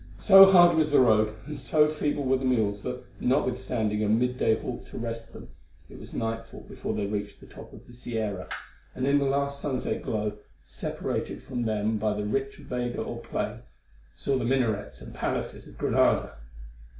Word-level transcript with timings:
So 0.17 0.51
hard 0.51 0.75
was 0.75 0.89
the 0.89 0.99
road 0.99 1.35
and 1.45 1.59
so 1.59 1.87
feeble 1.87 2.23
were 2.23 2.39
the 2.39 2.43
mules 2.43 2.81
that, 2.81 3.03
notwithstanding 3.19 4.03
a 4.03 4.09
midday 4.09 4.59
halt 4.59 4.87
to 4.87 4.97
rest 4.97 5.31
them, 5.31 5.49
it 5.91 5.99
was 5.99 6.11
nightfall 6.11 6.61
before 6.61 6.95
they 6.95 7.05
reached 7.05 7.39
the 7.39 7.45
top 7.45 7.71
of 7.71 7.85
the 7.85 7.93
Sierra, 7.93 8.49
and 8.95 9.05
in 9.05 9.19
the 9.19 9.25
last 9.25 9.61
sunset 9.61 10.01
glow, 10.01 10.39
separated 10.63 11.39
from 11.43 11.65
them 11.65 11.99
by 11.99 12.15
the 12.15 12.25
rich 12.25 12.55
vega 12.57 12.99
or 12.99 13.19
plain, 13.19 13.59
saw 14.15 14.39
the 14.39 14.43
minarets 14.43 15.01
and 15.03 15.13
palaces 15.13 15.67
of 15.67 15.77
Granada. 15.77 16.33